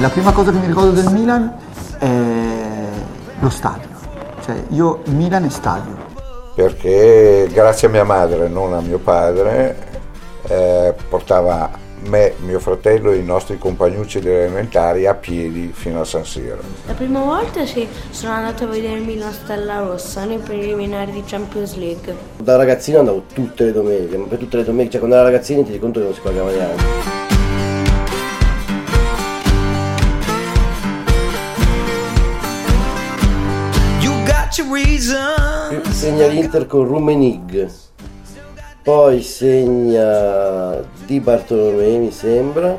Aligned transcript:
La 0.00 0.08
prima 0.08 0.32
cosa 0.32 0.50
che 0.50 0.58
mi 0.58 0.66
ricordo 0.66 0.92
del 0.92 1.10
Milan 1.12 1.54
è 1.98 2.08
lo 3.38 3.50
stadio, 3.50 3.88
cioè 4.42 4.56
io 4.68 5.02
Milan 5.06 5.44
è 5.44 5.50
stadio. 5.50 5.94
Perché 6.54 7.48
grazie 7.52 7.88
a 7.88 7.90
mia 7.90 8.04
madre, 8.04 8.48
non 8.48 8.72
a 8.72 8.80
mio 8.80 8.98
padre, 8.98 9.76
eh, 10.46 10.94
portava 11.08 11.70
me, 12.08 12.34
mio 12.44 12.58
fratello 12.58 13.12
e 13.12 13.18
i 13.18 13.24
nostri 13.24 13.58
compagnucci 13.58 14.20
delle 14.20 14.44
elementari 14.44 15.06
a 15.06 15.14
piedi 15.14 15.70
fino 15.72 16.00
a 16.00 16.04
San 16.04 16.24
Siro. 16.24 16.60
La 16.86 16.94
prima 16.94 17.20
volta 17.20 17.66
sì, 17.66 17.86
sono 18.10 18.32
andato 18.32 18.64
a 18.64 18.66
vedere 18.66 18.98
il 18.98 19.04
Milan 19.04 19.32
Stella 19.32 19.78
Rossa 19.78 20.24
nei 20.24 20.38
preliminari 20.38 21.12
di 21.12 21.22
Champions 21.24 21.76
League. 21.76 22.14
Da 22.38 22.56
ragazzino 22.56 22.98
andavo 22.98 23.24
tutte 23.32 23.64
le 23.64 23.72
domeniche, 23.72 24.16
ma 24.16 24.26
per 24.26 24.38
tutte 24.38 24.56
le 24.56 24.64
domeniche, 24.64 24.92
cioè 24.92 25.00
quando 25.00 25.16
ero 25.16 25.24
ragazzino 25.24 25.62
ti 25.62 25.70
rendi 25.70 25.80
conto 25.80 26.00
che 26.00 26.04
non 26.06 26.14
si 26.14 26.20
pagava 26.20 26.50
neanche. 26.50 27.28
Segna 35.90 36.26
l'Inter 36.26 36.66
con 36.66 36.84
Rumenig, 36.84 37.68
poi 38.82 39.22
segna 39.22 40.80
Di 41.06 41.20
Bartolomei 41.20 41.98
mi 41.98 42.10
sembra, 42.10 42.78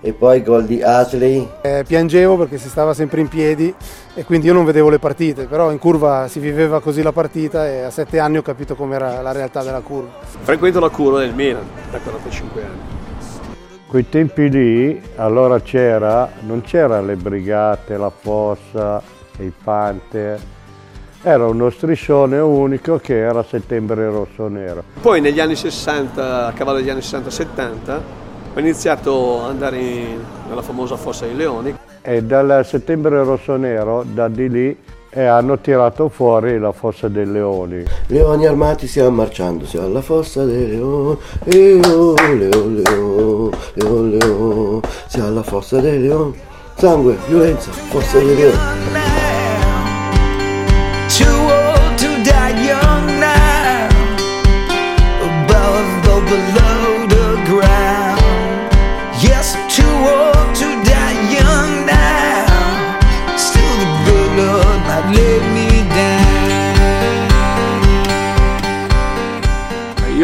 e 0.00 0.12
poi 0.12 0.42
gol 0.42 0.66
di 0.66 0.82
Atley. 0.82 1.48
Eh, 1.62 1.82
piangevo 1.86 2.36
perché 2.36 2.58
si 2.58 2.68
stava 2.68 2.92
sempre 2.92 3.22
in 3.22 3.28
piedi 3.28 3.74
e 4.14 4.24
quindi 4.24 4.46
io 4.46 4.52
non 4.52 4.66
vedevo 4.66 4.90
le 4.90 4.98
partite, 4.98 5.46
però 5.46 5.70
in 5.72 5.78
curva 5.78 6.28
si 6.28 6.40
viveva 6.40 6.80
così 6.80 7.00
la 7.00 7.12
partita 7.12 7.66
e 7.66 7.80
a 7.80 7.90
sette 7.90 8.18
anni 8.18 8.36
ho 8.36 8.42
capito 8.42 8.74
com'era 8.74 9.22
la 9.22 9.32
realtà 9.32 9.62
della 9.62 9.80
curva. 9.80 10.10
Frequento 10.20 10.78
la 10.78 10.90
curva 10.90 11.20
del 11.20 11.32
Milan 11.34 11.66
da 11.90 11.98
45 11.98 12.62
anni. 12.62 13.02
Quei 13.86 14.06
tempi 14.08 14.50
lì 14.50 15.02
allora 15.16 15.58
c'era, 15.60 16.30
non 16.40 16.60
c'era 16.60 17.00
le 17.00 17.16
brigate, 17.16 17.96
la 17.96 18.10
fossa, 18.10 19.00
i 19.38 19.50
Panther, 19.62 20.38
era 21.26 21.46
uno 21.46 21.70
striscione 21.70 22.38
unico 22.38 22.98
che 22.98 23.18
era 23.18 23.42
settembre 23.42 24.06
rosso-nero. 24.10 24.84
Poi 25.00 25.22
negli 25.22 25.40
anni 25.40 25.56
60, 25.56 26.46
a 26.46 26.52
cavallo 26.52 26.78
degli 26.78 26.90
anni 26.90 27.00
60-70, 27.00 28.00
ho 28.54 28.60
iniziato 28.60 29.42
ad 29.42 29.50
andare 29.50 29.78
in, 29.78 30.20
nella 30.48 30.60
famosa 30.60 30.96
Fossa 30.96 31.24
dei 31.24 31.34
Leoni. 31.34 31.74
E 32.02 32.22
dal 32.22 32.64
settembre 32.66 33.24
rosso-nero, 33.24 34.04
da 34.06 34.28
di 34.28 34.50
lì, 34.50 34.78
e 35.08 35.24
hanno 35.24 35.58
tirato 35.60 36.10
fuori 36.10 36.58
la 36.58 36.72
Fossa 36.72 37.08
dei 37.08 37.24
Leoni. 37.24 37.82
Leoni 38.08 38.46
armati 38.46 38.86
stiamo 38.86 39.10
marciando, 39.10 39.64
siamo 39.64 39.86
alla 39.86 40.02
Fossa 40.02 40.44
dei 40.44 40.68
Leoni, 40.72 41.18
leo, 41.44 42.14
leo, 42.36 42.68
leo, 42.68 43.50
leo, 43.72 44.02
leo, 44.02 44.80
siamo 45.06 45.28
alla 45.28 45.42
Fossa 45.42 45.80
dei 45.80 46.02
Leoni, 46.02 46.38
sangue, 46.76 47.16
violenza, 47.28 47.70
Fossa 47.70 48.18
dei 48.18 48.36
Leoni. 48.36 49.03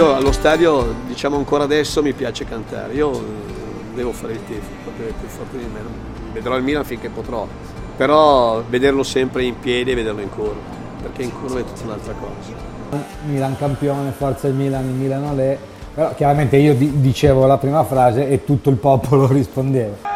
Io 0.01 0.15
allo 0.15 0.33
stadio, 0.33 0.95
diciamo 1.07 1.37
ancora 1.37 1.65
adesso, 1.65 2.01
mi 2.01 2.15
piace 2.15 2.47
cantare. 2.47 2.95
Io 2.95 3.13
eh, 3.13 3.21
devo 3.95 4.13
fare 4.13 4.33
il 4.33 4.39
tifo, 4.47 4.71
potete 4.83 5.13
più 5.21 5.29
forte 5.29 5.59
di 5.59 5.65
me. 5.65 5.81
Vedrò 6.33 6.57
il 6.57 6.63
Milan 6.63 6.87
finché 6.87 7.11
potrò. 7.11 7.47
Però 7.99 8.63
vederlo 8.67 9.03
sempre 9.03 9.45
in 9.45 9.59
piedi 9.61 9.91
e 9.91 9.95
vederlo 9.95 10.23
in 10.23 10.31
curva, 10.31 10.55
perché 11.03 11.25
in 11.25 11.39
curva 11.39 11.59
è 11.59 11.65
tutta 11.65 11.83
un'altra 11.85 12.15
cosa. 12.15 12.99
Milan 13.27 13.59
campione, 13.59 14.11
forza 14.13 14.47
il 14.49 14.55
Milan, 14.55 14.85
il 14.87 14.95
Milano 14.95 15.35
l'è. 15.35 15.59
Però 15.93 16.15
chiaramente 16.15 16.57
io 16.57 16.75
di- 16.75 16.99
dicevo 17.03 17.45
la 17.45 17.59
prima 17.59 17.85
frase 17.85 18.27
e 18.27 18.43
tutto 18.43 18.71
il 18.71 18.77
popolo 18.77 19.27
rispondeva. 19.31 20.10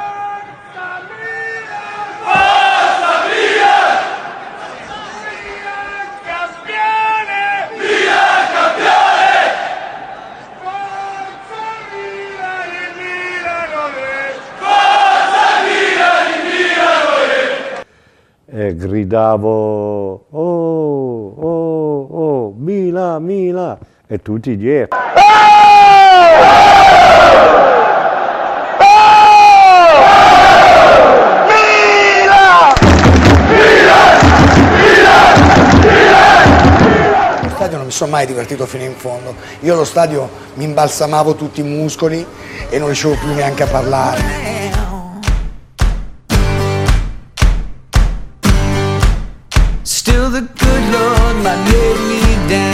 E 18.56 18.76
gridavo, 18.76 20.26
oh, 20.30 21.34
oh, 21.40 22.08
oh, 22.08 22.54
Mila, 22.56 23.18
Mila, 23.18 23.76
e 24.06 24.22
tutti 24.22 24.56
dietro. 24.56 24.96
Non 37.70 37.86
mi 37.86 37.90
sono 37.90 38.12
mai 38.12 38.24
divertito 38.24 38.66
fino 38.66 38.84
in 38.84 38.94
fondo. 38.94 39.34
Io 39.60 39.74
allo 39.74 39.84
stadio 39.84 40.28
mi 40.54 40.64
imbalsamavo 40.64 41.34
tutti 41.34 41.60
i 41.60 41.64
muscoli 41.64 42.24
e 42.70 42.78
non 42.78 42.86
riuscivo 42.86 43.14
più 43.14 43.34
neanche 43.34 43.64
a 43.64 43.66
parlare. 43.66 44.63
Still 50.24 50.40
the 50.40 50.48
good 50.58 50.84
Lord 50.90 51.36
might 51.42 51.58
let 51.68 51.98
me 52.08 52.20
down. 52.48 52.72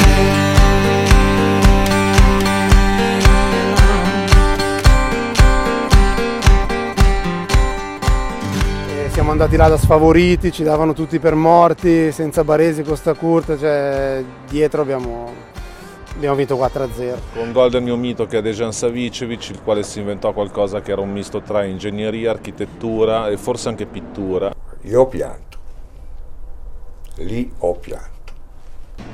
E 9.05 9.11
siamo 9.11 9.33
andati 9.33 9.57
là 9.57 9.67
da 9.67 9.77
sfavoriti, 9.77 10.53
ci 10.53 10.63
davano 10.63 10.93
tutti 10.93 11.19
per 11.19 11.35
morti, 11.35 12.13
senza 12.13 12.45
Baresi, 12.45 12.85
Costa 12.85 13.15
Curta, 13.15 13.59
cioè 13.59 14.23
dietro 14.49 14.83
abbiamo, 14.83 15.33
abbiamo 16.15 16.37
vinto 16.37 16.55
4-0. 16.55 17.17
Con 17.35 17.51
gol 17.51 17.71
del 17.71 17.83
mio 17.83 17.97
mito 17.97 18.27
che 18.27 18.39
è 18.39 18.43
Dejan 18.43 18.73
Savicevic, 18.73 19.49
il 19.51 19.61
quale 19.65 19.83
si 19.83 19.99
inventò 19.99 20.33
qualcosa 20.33 20.83
che 20.83 20.93
era 20.93 21.01
un 21.01 21.11
misto 21.11 21.41
tra 21.41 21.65
ingegneria, 21.65 22.31
architettura 22.31 23.27
e 23.29 23.37
forse 23.37 23.69
anche 23.69 23.87
pittura. 23.87 24.53
Io 24.83 25.01
ho 25.01 25.07
pianto, 25.07 25.50
lì 27.25 27.51
ho 27.59 27.75
pianto. 27.75 28.09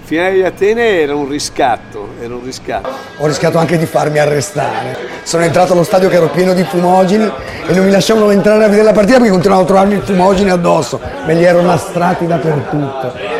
Finale 0.03 0.35
di 0.35 0.43
Atene 0.45 1.01
era 1.01 1.15
un 1.17 1.29
riscatto, 1.29 2.11
era 2.21 2.35
un 2.35 2.45
riscatto. 2.45 2.89
Ho 3.19 3.27
rischiato 3.27 3.59
anche 3.59 3.77
di 3.77 3.87
farmi 3.87 4.19
arrestare. 4.19 4.97
Sono 5.25 5.43
entrato 5.43 5.73
allo 5.73 5.83
stadio 5.83 6.09
che 6.09 6.17
ero 6.17 6.29
pieno 6.29 6.55
di 6.55 6.63
fumogeni 6.63 7.25
e 7.25 7.75
non 7.75 7.85
mi 7.85 7.91
lasciavano 7.91 8.31
entrare 8.31 8.65
a 8.65 8.69
vedere 8.69 8.85
la 8.85 8.93
partita 8.93 9.17
perché 9.17 9.33
continuavano 9.33 9.67
a 9.67 9.73
trovarmi 9.73 9.97
i 9.97 10.01
fumogeni 10.07 10.51
addosso. 10.51 11.01
Me 11.27 11.35
li 11.35 11.43
ero 11.43 11.61
nastrati 11.61 12.27
dappertutto. 12.27 13.36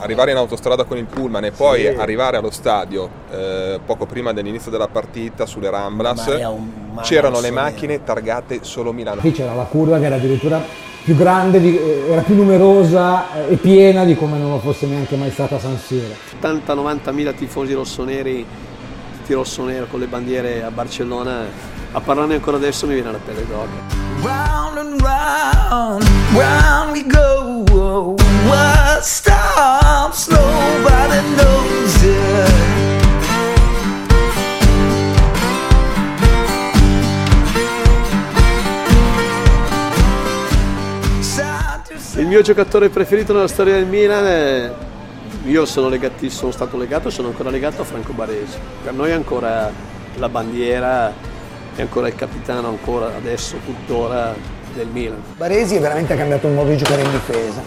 Arrivare 0.00 0.30
in 0.32 0.36
autostrada 0.36 0.84
con 0.84 0.96
il 0.96 1.04
pullman 1.04 1.44
e 1.44 1.50
poi 1.52 1.86
arrivare 1.86 2.36
allo 2.36 2.50
stadio 2.50 3.08
eh, 3.30 3.80
poco 3.84 4.06
prima 4.06 4.32
dell'inizio 4.32 4.70
della 4.70 4.88
partita 4.88 5.46
sulle 5.46 5.70
Ramblas, 5.70 6.26
un 6.26 6.98
c'erano 7.02 7.40
le 7.40 7.48
rosso 7.50 7.60
macchine 7.62 8.02
targate 8.04 8.60
solo 8.62 8.92
Milano. 8.92 9.20
Qui 9.20 9.32
c'era 9.32 9.54
la 9.54 9.64
curva 9.64 9.98
che 9.98 10.06
era 10.06 10.16
addirittura 10.16 10.62
più 11.02 11.14
grande, 11.16 11.60
di- 11.60 11.78
eh, 11.78 12.04
era 12.10 12.20
più 12.22 12.34
numerosa 12.34 13.46
eh, 13.46 13.52
e 13.52 13.56
piena 13.56 14.04
di 14.04 14.14
come 14.16 14.38
non 14.38 14.50
lo 14.50 14.58
fosse 14.58 14.86
neanche 14.86 15.16
mai 15.16 15.30
stata 15.30 15.58
San 15.58 15.78
Siro. 15.78 16.14
80-90 16.40 17.12
mila 17.12 17.32
tifosi 17.32 17.72
rossoneri, 17.72 18.44
tutti 19.18 19.32
rossonero 19.32 19.86
con 19.90 20.00
le 20.00 20.06
bandiere 20.06 20.62
a 20.62 20.70
Barcellona, 20.70 21.44
a 21.92 22.00
parlarne 22.00 22.34
ancora 22.34 22.56
adesso 22.56 22.86
mi 22.86 22.94
viene 22.94 23.12
la 23.12 23.18
pelle 23.24 23.46
d'oca. 23.46 23.98
Round 24.22 24.76
and 24.76 25.00
round, 25.00 26.04
round 26.34 26.89
Il 42.16 42.26
mio 42.26 42.42
giocatore 42.42 42.88
preferito 42.88 43.32
nella 43.32 43.48
storia 43.48 43.74
del 43.74 43.86
Milan 43.86 44.26
è... 44.26 44.72
Io 45.44 45.64
sono, 45.64 45.88
legati, 45.88 46.28
sono 46.28 46.50
stato 46.50 46.76
legato 46.76 47.08
e 47.08 47.10
sono 47.10 47.28
ancora 47.28 47.50
legato 47.50 47.82
a 47.82 47.84
Franco 47.84 48.12
Baresi. 48.12 48.58
Per 48.82 48.92
noi 48.92 49.10
è 49.10 49.14
ancora 49.14 49.70
la 50.16 50.28
bandiera, 50.28 51.12
è 51.74 51.80
ancora 51.80 52.08
il 52.08 52.14
capitano, 52.14 52.68
ancora 52.68 53.14
adesso, 53.16 53.56
tuttora, 53.64 54.34
del 54.74 54.88
Milan. 54.88 55.22
Baresi 55.36 55.76
è 55.76 55.80
veramente 55.80 56.12
ha 56.12 56.16
cambiato 56.16 56.46
il 56.46 56.54
modo 56.54 56.70
di 56.70 56.76
giocare 56.76 57.02
in 57.02 57.10
difesa. 57.10 57.62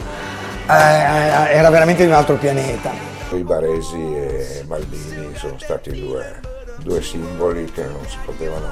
Eh, 0.68 0.74
eh, 0.74 1.58
era 1.58 1.70
veramente 1.70 2.04
di 2.04 2.10
un 2.10 2.16
altro 2.16 2.36
pianeta. 2.36 2.92
I 3.32 3.44
Baresi 3.44 3.98
e 3.98 4.64
Maldini 4.68 5.36
sono 5.36 5.58
stati 5.58 5.92
due, 6.00 6.40
due 6.84 7.02
simboli 7.02 7.66
che 7.72 7.84
non 7.84 8.06
si 8.08 8.18
potevano 8.24 8.68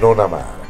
non 0.00 0.18
amare. 0.18 0.67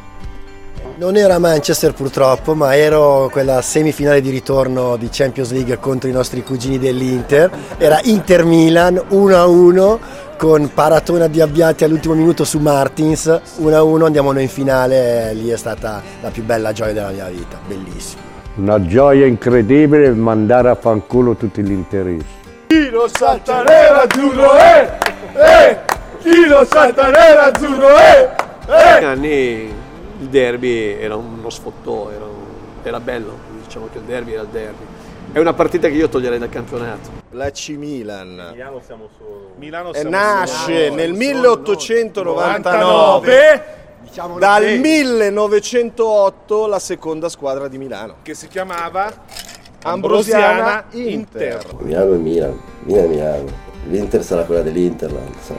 Non 0.97 1.17
era 1.17 1.35
a 1.37 1.39
Manchester 1.39 1.93
purtroppo, 1.93 2.55
ma 2.55 2.77
ero 2.77 3.29
quella 3.31 3.63
semifinale 3.63 4.21
di 4.21 4.31
ritorno 4.31 4.97
di 4.97 5.09
Champions 5.11 5.53
League 5.53 5.79
contro 5.79 6.09
i 6.09 6.13
nostri 6.13 6.43
cugini 6.43 6.79
dell'Inter. 6.79 7.51
Era 7.79 8.01
Inter-Milan 8.03 9.03
1-1 9.11 9.99
con 10.37 10.71
Paratona 10.73 11.27
di 11.27 11.41
Abbiati 11.41 11.85
all'ultimo 11.85 12.15
minuto 12.15 12.45
su 12.45 12.59
Martins 12.59 13.27
1-1, 13.61 14.05
andiamo 14.05 14.33
noi 14.33 14.43
in 14.45 14.49
finale, 14.49 15.33
lì 15.35 15.49
è 15.49 15.57
stata 15.57 16.01
la 16.21 16.31
più 16.31 16.45
bella 16.45 16.73
gioia 16.73 16.93
della 16.93 17.11
mia 17.11 17.29
vita, 17.29 17.59
bellissimo. 17.67 18.23
Una 18.57 18.85
gioia 18.85 19.27
incredibile 19.27 20.11
mandare 20.11 20.69
a 20.69 20.75
fanculo 20.75 21.35
tutti 21.35 21.63
gli 21.63 21.73
interisti. 21.73 22.27
Chi 22.69 22.89
lo 22.91 23.09
salta 23.09 23.63
nero 23.63 23.97
azzurro 23.97 24.53
è! 24.53 24.99
Eh! 25.35 25.79
Chi 26.21 26.47
lo 26.47 26.67
salta 26.69 27.09
nero 27.11 27.41
azzurro 27.41 27.97
è! 27.97 28.47
negli 28.69 29.05
anni 29.05 29.75
il 30.20 30.29
derby 30.29 30.97
era 30.99 31.17
uno 31.17 31.50
sfottò, 31.50 32.11
era, 32.11 32.25
era 32.82 32.99
bello, 33.00 33.37
diciamo 33.65 33.88
che 33.93 33.99
il 33.99 34.05
derby 34.05 34.32
era 34.32 34.41
il 34.43 34.49
derby. 34.49 34.85
È 35.31 35.38
una 35.38 35.53
partita 35.53 35.88
che 35.88 35.94
io 35.94 36.09
toglierei 36.09 36.38
dal 36.38 36.49
campionato. 36.49 37.11
La 37.32 37.50
C 37.50 37.75
Milan 37.76 38.53
Milano 38.53 38.81
siamo 38.85 39.09
solo. 39.19 39.50
Milano 39.56 39.93
e 39.93 40.00
siamo 40.00 40.11
nasce 40.11 40.85
solo. 40.87 40.97
nel 40.97 41.12
1899 41.12 43.76
dal 44.38 44.79
1908 44.79 46.67
la 46.67 46.79
seconda 46.79 47.29
squadra 47.29 47.69
di 47.69 47.76
Milano 47.76 48.14
Che 48.23 48.32
si 48.32 48.49
chiamava 48.49 49.12
Ambrosiana 49.82 50.87
Inter. 50.93 51.62
Milano 51.81 52.14
e 52.14 52.17
Milan, 52.17 52.59
Milan 52.85 53.05
e 53.05 53.09
Milano. 53.09 53.44
L'Inter 53.88 54.25
sarà 54.25 54.44
quella 54.44 54.62
dell'Interland. 54.62 55.35
sa. 55.41 55.56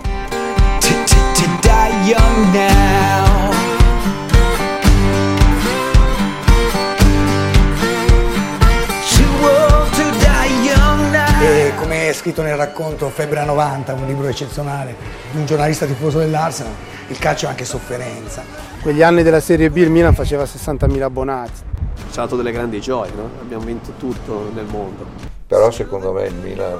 Scritto 12.20 12.42
nel 12.42 12.58
racconto 12.58 13.08
Febbre 13.08 13.40
a 13.40 13.46
90, 13.46 13.94
un 13.94 14.06
libro 14.06 14.28
eccezionale 14.28 14.94
di 15.32 15.38
un 15.38 15.46
giornalista 15.46 15.86
tifoso 15.86 16.20
dell'Arsenal, 16.20 16.74
il 17.08 17.18
calcio 17.18 17.46
è 17.46 17.50
anche 17.50 17.64
sofferenza. 17.64 18.44
Quegli 18.82 19.02
anni 19.02 19.24
della 19.24 19.40
Serie 19.40 19.70
B 19.70 19.78
il 19.78 19.90
Milan 19.90 20.14
faceva 20.14 20.44
60.000 20.44 21.02
abbonati. 21.02 21.62
C'è 21.96 22.12
stato 22.12 22.36
delle 22.36 22.52
grandi 22.52 22.82
gioie, 22.82 23.12
no? 23.16 23.30
abbiamo 23.40 23.64
vinto 23.64 23.94
tutto 23.98 24.52
nel 24.54 24.66
mondo. 24.66 25.06
Però 25.48 25.72
secondo 25.72 26.12
me 26.12 26.26
il 26.26 26.36
Milan 26.36 26.78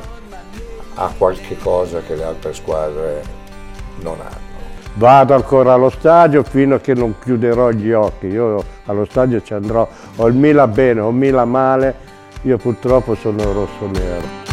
ha 0.96 1.14
qualche 1.18 1.58
cosa 1.58 2.02
che 2.02 2.16
le 2.16 2.24
altre 2.26 2.54
squadre 2.54 3.24
non 4.02 4.20
hanno. 4.20 4.48
Vado 4.96 5.36
ancora 5.36 5.72
allo 5.72 5.90
stadio 5.90 6.44
fino 6.44 6.76
a 6.76 6.80
che 6.80 6.94
non 6.94 7.16
chiuderò 7.18 7.70
gli 7.70 7.94
occhi. 7.94 8.28
Io 8.28 8.62
allo 8.88 9.06
stadio 9.06 9.42
ci 9.42 9.54
andrò 9.54 9.88
o 10.18 10.28
il 10.28 10.36
Milan 10.36 10.74
bene 10.74 11.00
o 11.00 11.08
il 11.08 11.16
Milan 11.16 11.50
male. 11.50 11.96
Io 12.42 12.58
purtroppo 12.58 13.16
sono 13.16 13.54
rosso-nero. 13.54 14.49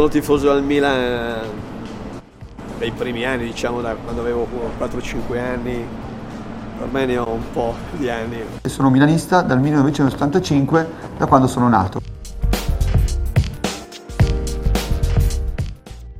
Sono 0.00 0.12
tifoso 0.12 0.54
del 0.54 0.62
Milan 0.62 1.40
dai 2.78 2.90
primi 2.90 3.26
anni, 3.26 3.44
diciamo 3.44 3.82
da 3.82 3.94
quando 4.02 4.22
avevo 4.22 4.48
4-5 4.78 5.38
anni, 5.38 5.84
ormai 6.80 7.04
ne 7.04 7.18
ho 7.18 7.28
un 7.28 7.42
po' 7.52 7.74
di 7.98 8.08
anni. 8.08 8.38
E 8.62 8.68
sono 8.70 8.88
milanista 8.88 9.42
dal 9.42 9.60
1985, 9.60 10.88
da 11.18 11.26
quando 11.26 11.46
sono 11.46 11.68
nato. 11.68 12.00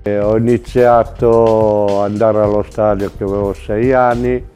E 0.03 0.19
ho 0.19 0.37
iniziato 0.37 2.03
ad 2.03 2.11
andare 2.11 2.39
allo 2.43 2.63
stadio 2.69 3.11
che 3.17 3.25
avevo 3.25 3.55
sei 3.55 3.95
anni. 3.95 4.47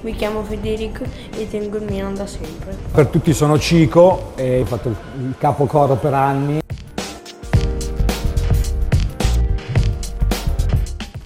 Mi 0.00 0.14
chiamo 0.14 0.42
Federico 0.42 1.04
e 1.36 1.46
tengo 1.50 1.76
il 1.76 1.82
Milan 1.82 2.14
da 2.14 2.26
sempre. 2.26 2.78
Per 2.92 3.08
tutti 3.08 3.34
sono 3.34 3.58
Cico 3.58 4.32
e 4.36 4.60
ho 4.62 4.64
fatto 4.64 4.88
il 4.88 4.96
il 5.18 5.34
capocoro 5.36 5.96
per 5.96 6.14
anni. 6.14 6.59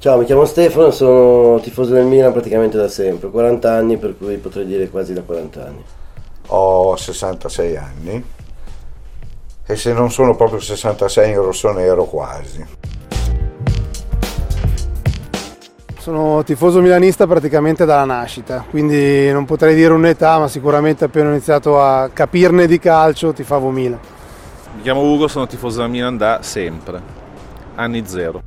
Ciao, 0.05 0.19
mi 0.19 0.27
chiamo 0.27 0.45
Stefano, 0.45 0.91
sono 0.91 1.59
tifoso 1.61 1.95
del 1.95 2.05
Milan 2.05 2.31
praticamente 2.31 2.77
da 2.77 2.89
sempre, 2.89 3.31
40 3.31 3.73
anni, 3.73 3.97
per 3.97 4.19
cui 4.19 4.37
potrei 4.37 4.67
dire 4.67 4.91
quasi 4.91 5.15
da 5.15 5.23
40 5.23 5.65
anni. 5.65 5.83
Ho 6.49 6.95
66 6.95 7.77
anni 7.79 8.25
e 9.67 9.77
se 9.77 9.95
non 9.95 10.11
sono 10.11 10.37
proprio 10.37 10.61
66 10.61 11.31
in 11.31 11.37
rosso-nero 11.37 12.05
quasi. 12.05 12.67
Sono 15.99 16.45
tifoso 16.45 16.83
milanista 16.83 17.27
praticamente 17.27 17.87
dalla 17.87 18.05
nascita, 18.05 18.63
quindi 18.69 19.33
non 19.33 19.47
potrei 19.47 19.75
dire 19.75 19.95
un'età, 19.95 20.39
ma 20.39 20.49
sicuramente 20.49 21.07
appena 21.07 21.29
ho 21.29 21.33
iniziato 21.33 21.81
a 21.81 22.11
capirne 22.13 22.67
di 22.67 22.79
calcio 22.79 23.33
tifavo 23.33 23.71
Milan. 23.71 24.01
Mi 24.77 24.83
chiamo 24.83 25.01
Ugo, 25.01 25.29
sono 25.29 25.47
tifoso 25.47 25.81
del 25.81 25.89
Milan 25.89 26.19
da 26.19 26.41
sempre. 26.43 27.01
Anni 27.77 28.07
zero. 28.07 28.43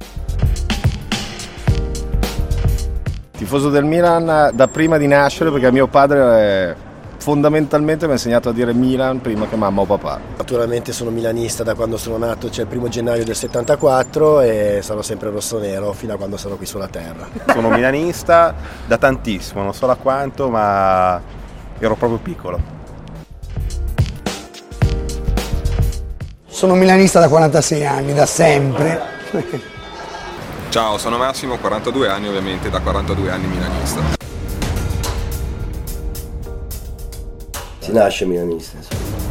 Tifoso 3.38 3.70
del 3.70 3.86
Milan 3.86 4.50
da 4.52 4.68
prima 4.68 4.98
di 4.98 5.06
nascere 5.06 5.52
perché 5.52 5.72
mio 5.72 5.86
padre 5.86 6.72
eh, 6.72 6.76
fondamentalmente 7.20 8.06
mi 8.06 8.14
ha 8.14 8.16
insegnato 8.16 8.50
a 8.50 8.52
dire 8.52 8.74
Milan 8.74 9.22
prima 9.22 9.48
che 9.48 9.56
mamma 9.56 9.82
o 9.82 9.86
papà. 9.86 10.20
Naturalmente 10.38 10.92
sono 10.92 11.12
milanista 11.12 11.64
da 11.64 11.76
quando 11.76 11.98
sono 11.98 12.18
nato, 12.18 12.50
cioè 12.50 12.64
il 12.64 12.70
primo 12.70 12.88
gennaio 12.88 13.24
del 13.24 13.36
74 13.36 14.42
e 14.42 14.80
sarò 14.82 15.04
sempre 15.04 15.30
rosso-nero 15.30 15.94
fino 15.94 16.14
a 16.14 16.18
quando 16.18 16.36
sarò 16.36 16.56
qui 16.56 16.66
sulla 16.66 16.88
terra. 16.88 17.28
Sono 17.54 17.70
milanista 17.70 18.56
da 18.88 18.98
tantissimo, 18.98 19.62
non 19.62 19.76
so 19.76 19.86
da 19.86 19.96
quanto, 19.96 20.50
ma 20.50 21.22
ero 21.78 21.96
proprio 21.96 22.18
piccolo. 22.18 22.60
Sono 26.48 26.74
milanista 26.74 27.20
da 27.20 27.28
46 27.28 27.86
anni, 27.86 28.14
da 28.16 28.26
sempre. 28.26 29.16
Ciao, 30.78 31.00
sono 31.00 31.18
Massimo, 31.18 31.58
42 31.58 32.08
anni 32.08 32.28
ovviamente, 32.28 32.70
da 32.70 32.80
42 32.80 33.32
anni 33.32 33.48
milanista. 33.48 34.00
Si 37.80 37.92
nasce 37.92 38.26
milanista, 38.26 38.78
insomma. 38.78 39.27